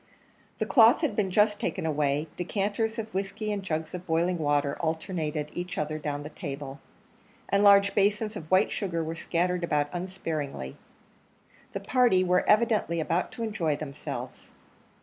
The 0.57 0.65
cloth 0.65 1.01
had 1.01 1.15
been 1.15 1.29
just 1.29 1.59
taken 1.59 1.85
away, 1.85 2.25
decanters 2.35 2.97
of 2.97 3.13
whiskey 3.13 3.51
and 3.51 3.61
jugs 3.61 3.93
of 3.93 4.07
boiling 4.07 4.39
water 4.39 4.75
alternated 4.79 5.51
each 5.53 5.77
other 5.77 5.99
down 5.99 6.23
the 6.23 6.31
table, 6.31 6.79
and 7.49 7.63
large 7.63 7.93
basins 7.93 8.35
of 8.35 8.49
white 8.49 8.71
sugar 8.71 9.03
were 9.03 9.13
scattered 9.13 9.63
about 9.63 9.89
unsparingly. 9.93 10.75
The 11.73 11.81
party 11.81 12.23
were 12.23 12.49
evidently 12.49 12.99
about 12.99 13.31
to 13.33 13.43
enjoy 13.43 13.75
themselves. 13.75 14.53